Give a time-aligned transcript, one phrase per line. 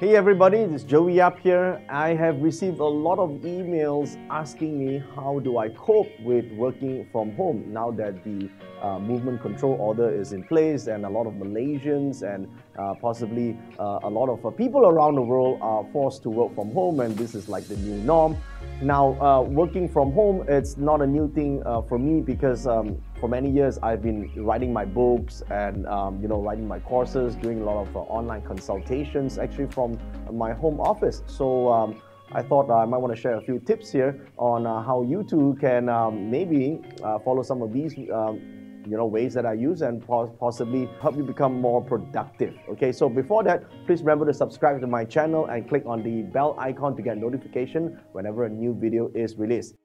[0.00, 1.78] Hey everybody, this is Joey Yap here.
[1.90, 7.06] I have received a lot of emails asking me how do I cope with working
[7.12, 8.48] from home now that the
[8.80, 13.58] uh, movement control order is in place and a lot of Malaysians and uh, possibly
[13.78, 17.00] uh, a lot of uh, people around the world are forced to work from home
[17.00, 18.38] and this is like the new norm.
[18.80, 23.02] Now, uh, working from home, it's not a new thing uh, for me because um,
[23.20, 27.36] for many years I've been writing my books and um, you know writing my courses,
[27.36, 29.98] doing a lot of uh, online consultations actually from
[30.32, 31.22] my home office.
[31.26, 32.02] So um,
[32.32, 35.22] I thought I might want to share a few tips here on uh, how you
[35.22, 37.94] too can um, maybe uh, follow some of these.
[38.10, 38.40] Um,
[38.86, 42.54] you know ways that I use and possibly help you become more productive.
[42.70, 46.22] Okay, so before that, please remember to subscribe to my channel and click on the
[46.22, 49.76] bell icon to get notification whenever a new video is released.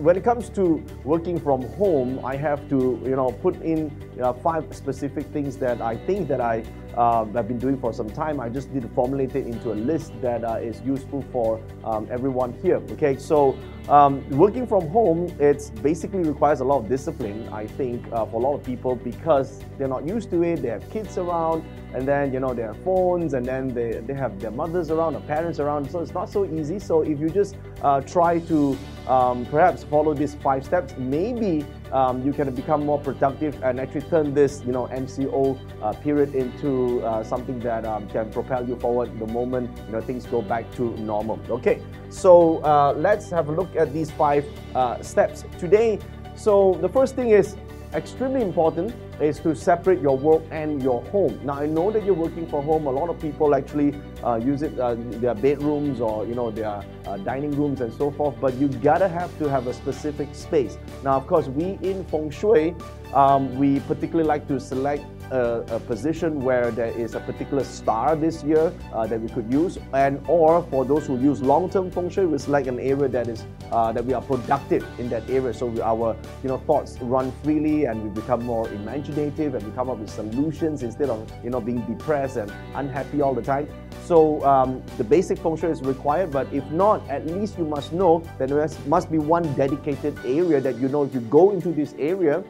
[0.00, 4.22] When it comes to working from home, I have to, you know, put in you
[4.22, 6.64] know, five specific things that I think that I
[6.96, 8.40] um, I've been doing for some time.
[8.40, 12.08] I just need to formulate it into a list that uh, is useful for um,
[12.10, 12.82] everyone here.
[12.92, 13.56] Okay, so
[13.88, 17.48] um, working from home, it basically requires a lot of discipline.
[17.52, 20.62] I think uh, for a lot of people because they're not used to it.
[20.62, 24.14] They have kids around, and then you know they have phones, and then they, they
[24.14, 25.90] have their mothers around, their parents around.
[25.90, 26.78] So it's not so easy.
[26.78, 28.76] So if you just uh, try to
[29.10, 34.02] um, perhaps follow these five steps, maybe um, you can become more productive and actually
[34.02, 38.76] turn this, you know, MCO uh, period into uh, something that um, can propel you
[38.76, 41.40] forward the moment you know things go back to normal.
[41.50, 45.98] Okay, so uh, let's have a look at these five uh, steps today.
[46.36, 47.56] So the first thing is
[47.94, 51.40] extremely important is to separate your work and your home.
[51.44, 52.86] Now I know that you're working from home.
[52.86, 56.84] A lot of people actually uh, use it uh, their bedrooms or you know their
[57.06, 58.36] uh, dining rooms and so forth.
[58.40, 60.78] But you gotta have to have a specific space.
[61.02, 62.74] Now of course we in feng shui
[63.12, 68.16] um, we particularly like to select a, a, position where there is a particular star
[68.16, 72.10] this year uh, that we could use, and or for those who use long-term feng
[72.10, 75.66] shui, select an area that is uh, that we are productive in that area, so
[75.66, 79.88] we, our you know thoughts run freely and we become more imaginative and we come
[79.88, 83.68] up with solutions instead of you know being depressed and unhappy all the time.
[84.04, 87.92] So um, the basic feng shui is required, but if not, at least you must
[87.92, 91.70] know that there must be one dedicated area that you know if you go into
[91.70, 92.42] this area,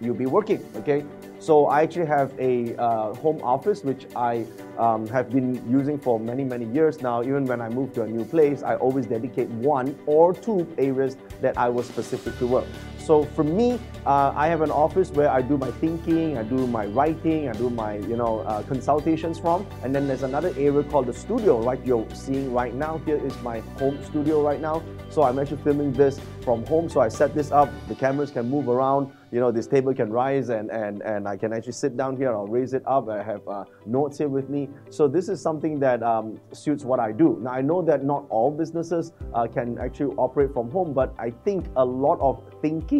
[0.00, 0.62] you'll be working.
[0.76, 1.04] Okay,
[1.44, 4.46] so I actually have a uh, home office which I
[4.78, 7.22] um, have been using for many, many years now.
[7.22, 11.16] Even when I move to a new place, I always dedicate one or two areas
[11.42, 12.66] that I was specific to work.
[13.04, 16.66] So for me, uh, I have an office where I do my thinking, I do
[16.66, 20.82] my writing, I do my you know uh, consultations from, and then there's another area
[20.84, 21.60] called the studio.
[21.60, 22.96] Right, you're seeing right now.
[23.04, 24.82] Here is my home studio right now.
[25.10, 26.88] So I'm actually filming this from home.
[26.88, 27.68] So I set this up.
[27.88, 31.36] The cameras can move around you know, this table can rise and, and, and I
[31.36, 34.48] can actually sit down here, I'll raise it up, I have uh, notes here with
[34.48, 34.68] me.
[34.90, 37.40] So this is something that um, suits what I do.
[37.42, 41.30] Now I know that not all businesses uh, can actually operate from home, but I
[41.44, 42.93] think a lot of thinking,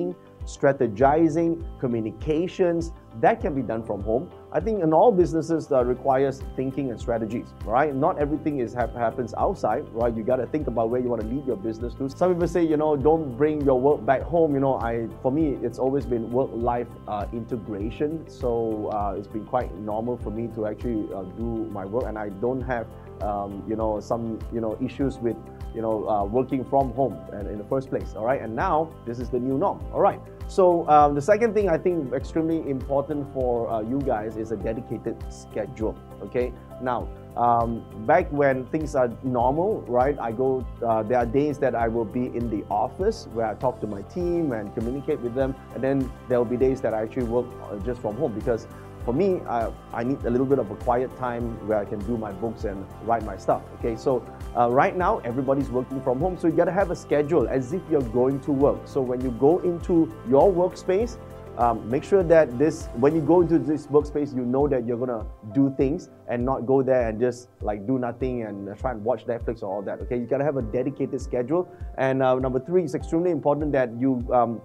[0.45, 4.31] strategizing, communications, that can be done from home.
[4.53, 7.95] I think in all businesses that requires thinking and strategies, right?
[7.95, 10.15] Not everything is ha- happens outside, right?
[10.15, 12.09] You got to think about where you want to lead your business to.
[12.09, 14.55] Some people say, you know, don't bring your work back home.
[14.55, 18.29] You know, I for me, it's always been work-life uh, integration.
[18.29, 22.19] So uh, it's been quite normal for me to actually uh, do my work, and
[22.19, 22.87] I don't have,
[23.23, 25.37] um, you know, some you know issues with
[25.75, 28.15] you know, uh, working from home and in the first place.
[28.17, 29.85] All right, and now this is the new norm.
[29.93, 30.21] All right.
[30.47, 34.57] So um, the second thing I think extremely important for uh, you guys is a
[34.57, 35.97] dedicated schedule.
[36.23, 36.53] Okay.
[36.83, 40.17] Now, um, back when things are normal, right?
[40.21, 40.65] I go.
[40.85, 43.87] Uh, there are days that I will be in the office where I talk to
[43.87, 47.25] my team and communicate with them, and then there will be days that I actually
[47.25, 48.69] work uh, just from home because
[49.05, 51.99] for me, I, I need a little bit of a quiet time where I can
[52.01, 53.63] do my books and write my stuff.
[53.79, 54.25] Okay, so
[54.57, 57.83] uh, right now everybody's working from home, so you gotta have a schedule as if
[57.91, 58.81] you're going to work.
[58.87, 61.19] So when you go into your workspace,
[61.59, 64.99] um, make sure that this when you go into this workspace, you know that you're
[64.99, 69.05] gonna do things and not go there and just like do nothing and try and
[69.05, 70.01] watch Netflix or all that.
[70.01, 71.69] Okay, you gotta have a dedicated schedule.
[71.97, 74.61] And uh, number three, it's extremely important that you um,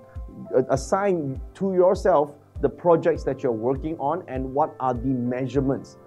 [0.70, 5.98] assign to yourself the projects that you're working on and what are the measurements.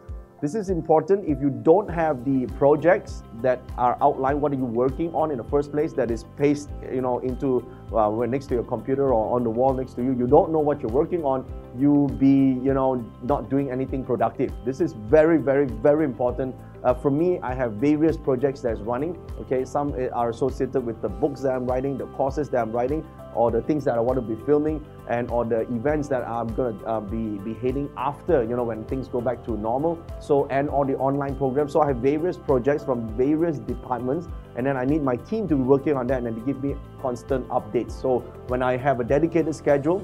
[0.42, 4.64] This is important if you don't have the projects that are outlined, what are you
[4.64, 7.64] working on in the first place that is pasted, you know, into
[7.94, 10.16] uh, next to your computer or on the wall next to you.
[10.18, 11.44] You don't know what you're working on.
[11.76, 14.52] You be, you know, not doing anything productive.
[14.64, 16.54] This is very, very, very important
[16.84, 19.16] uh, for me, I have various projects that's running.
[19.42, 23.06] Okay, some are associated with the books that I'm writing, the courses that I'm writing,
[23.36, 26.48] or the things that I want to be filming, and or the events that I'm
[26.48, 28.42] gonna uh, be be heading after.
[28.42, 30.02] You know, when things go back to normal.
[30.18, 31.72] So and all the online programs.
[31.72, 34.26] So I have various projects from various departments,
[34.56, 36.64] and then I need my team to be working on that and then to give
[36.64, 37.92] me constant updates.
[37.92, 40.02] So when I have a dedicated schedule,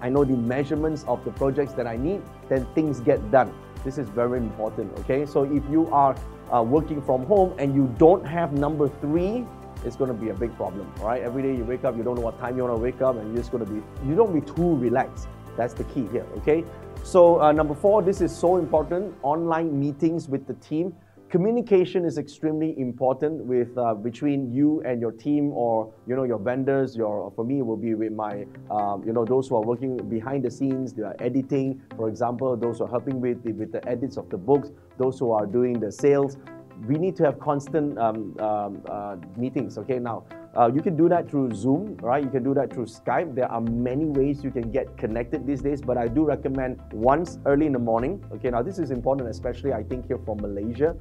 [0.00, 3.52] I know the measurements of the projects that I need, then things get done.
[3.84, 5.26] This is very important, okay?
[5.26, 6.14] So if you are
[6.52, 9.46] uh, working from home and you don't have number three,
[9.84, 11.22] it's going to be a big problem, all right?
[11.22, 13.16] Every day you wake up, you don't know what time you want to wake up,
[13.16, 15.28] and you're just going to be, you don't be too relaxed.
[15.56, 16.64] That's the key here, okay?
[17.02, 20.94] So, uh, number four, this is so important online meetings with the team
[21.30, 26.38] communication is extremely important with uh, between you and your team or you know your
[26.38, 26.96] vendors.
[26.96, 29.96] Your for me it will be with my um, you know those who are working
[30.08, 30.92] behind the scenes.
[30.92, 34.28] They are editing for example those who are helping with the, with the edits of
[34.28, 36.36] the books those who are doing the sales.
[36.88, 39.98] We need to have constant um, um, uh, meetings okay?
[39.98, 40.24] Now
[40.56, 42.22] uh, you can do that through Zoom, right?
[42.22, 43.34] You can do that through Skype.
[43.34, 47.38] There are many ways you can get connected these days, but I do recommend once
[47.46, 48.24] early in the morning.
[48.32, 50.96] Okay, now this is important, especially I think here from Malaysia.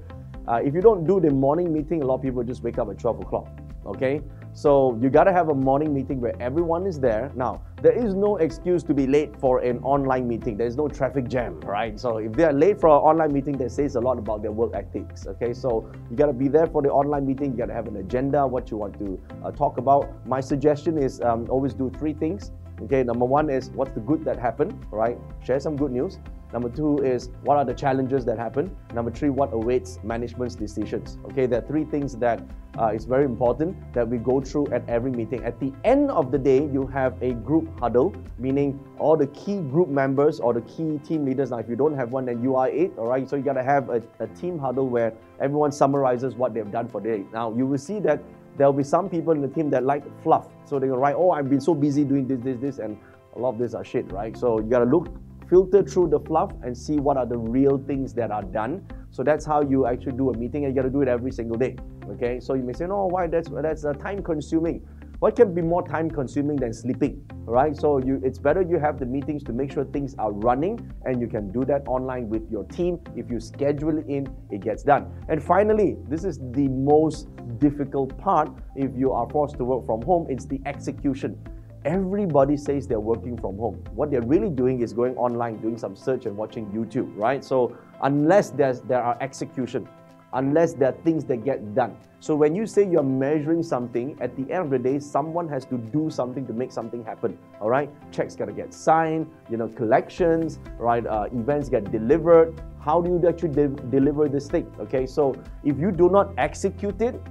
[0.48, 2.90] Uh, if you don't do the morning meeting, a lot of people just wake up
[2.90, 3.48] at 12 o'clock.
[3.86, 4.22] Okay?
[4.54, 7.32] So you gotta have a morning meeting where everyone is there.
[7.36, 10.58] Now, there is no excuse to be late for an online meeting.
[10.58, 11.98] There's no traffic jam, right?
[12.00, 14.52] So if they are late for an online meeting, that says a lot about their
[14.52, 15.28] work ethics.
[15.28, 17.52] Okay, so you gotta be there for the online meeting.
[17.52, 20.10] You gotta have an agenda, what you want to uh, talk about.
[20.26, 22.52] My suggestion is um, always do three things.
[22.82, 25.18] Okay, number one is what's the good that happened, right?
[25.44, 26.18] Share some good news.
[26.52, 28.76] Number two is what are the challenges that happen?
[28.94, 31.18] Number three, what awaits management's decisions?
[31.26, 32.42] Okay, there are three things that
[32.80, 35.44] uh, is very important that we go through at every meeting.
[35.44, 39.58] At the end of the day, you have a group huddle, meaning all the key
[39.58, 41.52] group members or the key team leaders.
[41.52, 43.30] Now, if you don't have one, then you are it, all right?
[43.30, 46.88] So you got to have a, a team huddle where everyone summarizes what they've done
[46.88, 47.26] for the day.
[47.32, 48.24] Now, you will see that
[48.58, 50.48] there'll be some people in the team that like fluff.
[50.66, 52.98] So they're to write, oh, I've been so busy doing this, this, this, and
[53.36, 54.36] a lot of this are shit, right?
[54.38, 55.08] So you got to look
[55.50, 58.86] filter through the fluff and see what are the real things that are done.
[59.12, 61.32] So that's how you actually do a meeting, and you got to do it every
[61.32, 61.76] single day.
[62.08, 63.28] Okay, so you may say, no, why?
[63.28, 64.86] That's that's uh, time consuming.
[65.20, 67.30] What can be more time consuming than sleeping?
[67.44, 67.76] Right?
[67.76, 71.20] So you, it's better you have the meetings to make sure things are running, and
[71.20, 73.00] you can do that online with your team.
[73.18, 75.12] If you schedule it in, it gets done.
[75.28, 77.28] And finally, this is the most
[77.58, 80.28] difficult part if you are forced to work from home.
[80.30, 81.38] It's the execution
[81.86, 83.82] everybody says they're working from home.
[83.94, 87.44] What they're really doing is going online, doing some search and watching YouTube, right?
[87.44, 89.88] So unless there's there are execution,
[90.34, 91.98] unless there are things that get done.
[92.20, 95.66] So when you say you're measuring something, at the end of the day, someone has
[95.66, 97.38] to do something to make something happen.
[97.62, 101.06] All right, checks gotta get signed, you know, collections, right?
[101.06, 102.62] Uh, events get delivered.
[102.82, 104.72] How do you actually de- deliver this thing?
[104.80, 107.22] Okay, so if you do not execute it,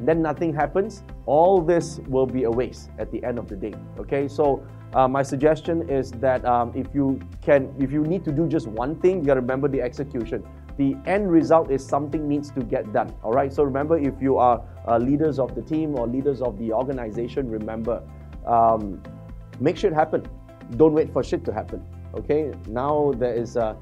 [0.00, 3.74] then nothing happens, all this will be a waste at the end of the day.
[3.98, 4.64] Okay, so
[4.94, 8.66] uh, my suggestion is that um, if you can, if you need to do just
[8.66, 10.46] one thing, you gotta remember the execution.
[10.76, 13.14] The end result is something needs to get done.
[13.22, 16.58] All right, so remember if you are uh, leaders of the team or leaders of
[16.58, 18.02] the organization, remember
[18.46, 19.02] um,
[19.58, 20.26] make shit happen.
[20.76, 21.84] Don't wait for shit to happen.
[22.14, 23.76] Okay, now there is a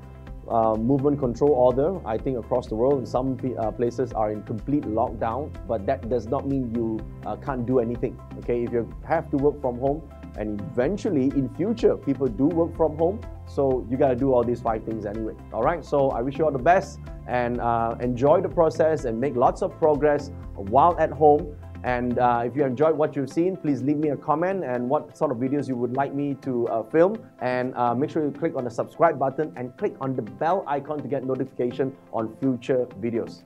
[0.49, 4.83] uh, movement control order, I think across the world, some uh, places are in complete
[4.83, 8.21] lockdown, but that does not mean you uh, can't do anything.
[8.39, 10.03] Okay, if you have to work from home,
[10.37, 14.43] and eventually in future people do work from home, so you got to do all
[14.43, 15.35] these five things anyway.
[15.53, 19.21] All right, so I wish you all the best and uh, enjoy the process and
[19.21, 21.57] make lots of progress while at home.
[21.85, 25.17] And uh, if you enjoyed what you've seen, please leave me a comment and what
[25.19, 27.19] sort of videos you would like me to uh, film.
[27.43, 30.65] And uh, make sure you click on the subscribe button and click on the bell
[30.67, 33.43] icon to get notification on future videos.